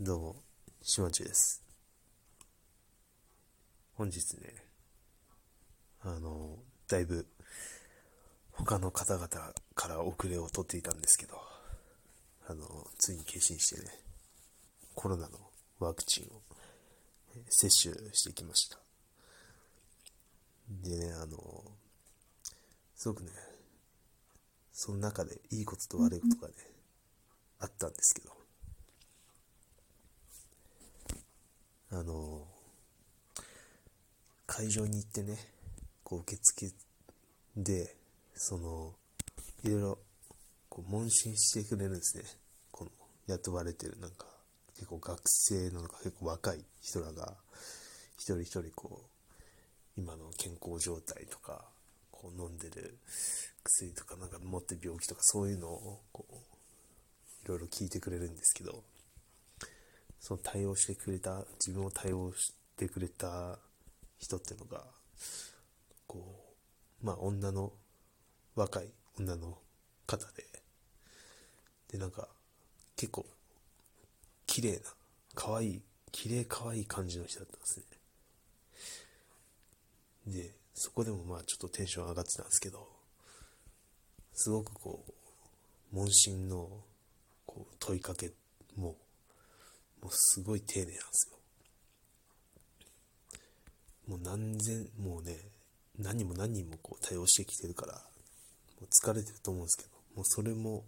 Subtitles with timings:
[0.00, 0.36] どうも、
[0.80, 1.60] しまちです。
[3.94, 4.54] 本日ね、
[6.04, 7.26] あの、だいぶ、
[8.52, 9.28] 他の方々
[9.74, 11.36] から遅れを取っていたんですけど、
[12.46, 13.90] あの、ついに決心してね、
[14.94, 15.36] コロナの
[15.80, 16.42] ワクチンを
[17.48, 18.78] 接種してきました。
[20.70, 21.64] でね、あの、
[22.94, 23.32] すごくね、
[24.72, 26.54] その中でいいことと悪いことがね、
[27.58, 28.37] あったんですけど、
[31.90, 32.46] あの、
[34.46, 35.38] 会場に行ってね、
[36.04, 36.74] こう受付
[37.56, 37.96] で、
[38.34, 38.92] その、
[39.64, 39.98] いろいろ、
[40.68, 42.24] こう、問診してくれるんですね。
[42.70, 42.90] この、
[43.28, 44.26] 雇われてる、なんか、
[44.74, 47.34] 結構学生なのか結構若い人らが、
[48.18, 49.02] 一人一人こ
[49.96, 51.64] う、今の健康状態とか、
[52.10, 52.98] こう飲んでる
[53.64, 58.82] 薬とか、なんか持ってる病気とか、そういうのを、こう、いろいろ聞いてくれるんですけど、
[60.20, 63.58] その対応してくれた、自分を対応してくれた
[64.18, 64.84] 人っていうのが、
[66.06, 66.54] こ
[67.02, 67.72] う、まあ女の、
[68.54, 69.58] 若い女の
[70.06, 70.44] 方で、
[71.92, 72.28] で、なんか、
[72.96, 73.26] 結構、
[74.46, 74.80] 綺麗な、
[75.34, 77.84] 可愛い、綺麗可愛い感じの人だったんですね。
[80.26, 82.88] で、そこでもまあちょっとテンション上がってたんですけど、
[84.32, 85.12] すごくこう、
[85.94, 86.84] 問診の
[87.46, 88.32] こう問いかけ
[88.76, 88.96] も、
[90.02, 91.38] もうすごい丁寧なんですよ。
[94.06, 95.36] もう何千、もうね、
[95.98, 98.00] 何も何人もこう対応してきてるから、も
[98.82, 100.84] う疲れてると思うんですけど、もうそれも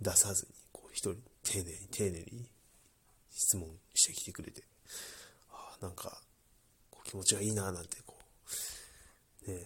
[0.00, 2.48] 出さずに、こう一人丁寧に丁寧に
[3.30, 4.64] 質問してきてくれて、
[5.50, 6.20] ああ、なんか
[6.90, 8.16] こう気持ちがいいななんてこ
[9.46, 9.64] う、ね、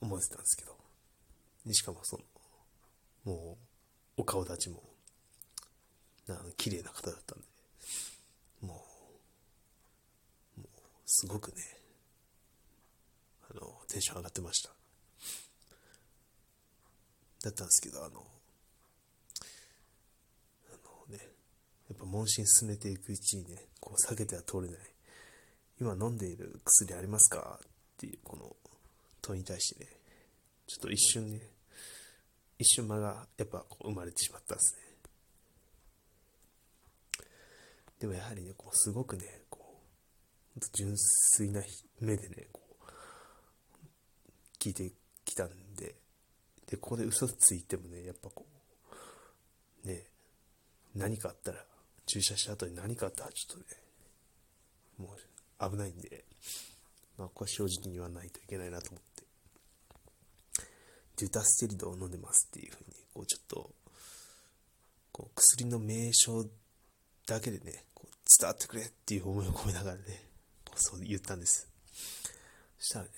[0.00, 0.76] 思ってたんですけど、
[1.72, 2.24] しかもその、
[3.24, 3.58] も
[4.16, 4.82] うお顔立ちも、
[6.26, 7.44] な綺麗な方だったんで、
[8.62, 8.84] も
[10.56, 10.68] う、もう、
[11.06, 11.62] すごくね、
[13.50, 14.70] あの、テンション上がってました。
[17.42, 18.24] だったんですけど、あの、
[20.70, 20.76] あ
[21.10, 21.18] のね、
[21.88, 24.78] やっぱ問診進めていくうちにね、こう避けては通れない、
[25.80, 27.66] 今飲んでいる薬ありますかっ
[27.98, 28.56] ていうこの
[29.20, 29.90] 問いに対してね、
[30.66, 31.40] ちょっと一瞬ね、
[32.58, 34.91] 一瞬間がやっぱこう生まれてしまったんですね。
[38.02, 39.60] でもやはりね、こうすごくね、こ
[40.56, 41.62] う、純粋な
[42.00, 42.84] 目でね、こう、
[44.58, 44.90] 聞いて
[45.24, 45.94] きたんで、
[46.68, 48.44] で、ここで嘘ついてもね、やっぱこ
[49.84, 50.02] う、ね、
[50.96, 51.64] 何かあったら、
[52.04, 53.64] 注射した後に何かあったらちょっとね、
[54.98, 56.24] もう危ないんで、
[57.16, 59.22] まあ、ここは正直に言わないといけないなと思って、
[61.18, 63.70] デュタステリドを飲んでますっていうふうに、こうちょっと、
[65.12, 66.44] こう薬の名称
[67.28, 67.84] だけでね、
[68.38, 70.02] 伝わってくれっていう思いを込めながらね、
[70.74, 71.68] そう言ったんです。
[72.78, 73.10] そしたらね、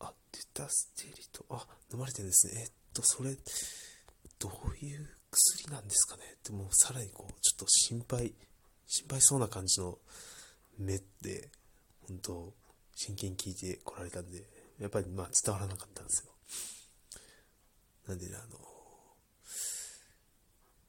[0.00, 2.62] あ、デュタステリド、あ、飲まれてるんですね。
[2.64, 3.36] えっと、それ、
[4.38, 8.34] どういう薬なんですかねって、もうさらにこう、ちょっと心配、
[8.86, 9.98] 心配そうな感じの
[10.78, 11.50] 目で、
[12.08, 12.54] 本当
[12.94, 14.44] 真剣に聞いてこられたんで、
[14.78, 16.32] やっぱりまあ伝わらなかったんですよ。
[18.08, 18.58] なんでね、あの、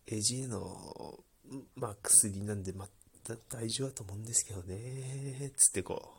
[0.08, 1.24] AGA の、
[1.76, 2.90] まあ薬なんで、まあ
[3.24, 6.14] 大丈夫だと思うんですけどね、つってこ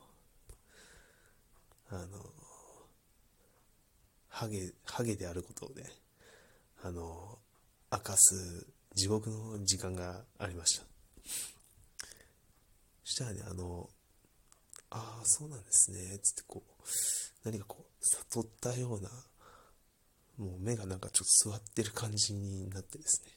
[1.90, 2.18] う、あの、
[4.28, 5.84] ハゲ、ハゲであることをね、
[6.82, 7.38] あの、
[7.92, 10.84] 明かす地獄の時間がありました。
[13.04, 13.90] そしたらね、あの、
[14.90, 16.72] ああ、そうなんですね、つってこう、
[17.44, 19.10] 何かこう、悟ったような、
[20.38, 23.32] もう目がなんかちょっと座ってる感じになってですね。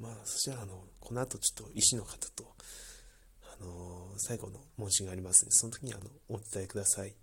[0.00, 2.54] まあ、そしたらあの、この後ちょっと医師の方と、
[3.60, 7.14] あの、最後の問診がありますので、その時にあの、お伝えください。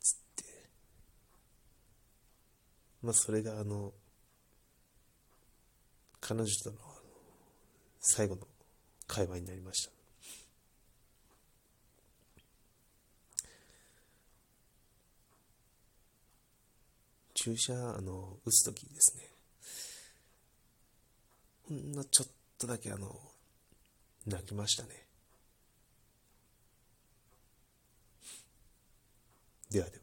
[0.00, 0.44] つって。
[3.02, 3.92] まあ、それがあの、
[6.20, 6.76] 彼女との
[8.00, 8.46] 最後の
[9.06, 9.92] 会話になりました。
[17.34, 19.39] 注射、あの、打つときにですね、
[21.70, 23.16] ほんのちょっとだけあの、
[24.26, 24.88] 泣きましたね。
[29.70, 29.99] ではでは。